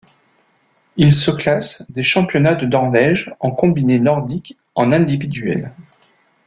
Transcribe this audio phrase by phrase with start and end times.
[0.97, 5.73] Il se classe des championnats de Norvège en combiné nordique en individuel.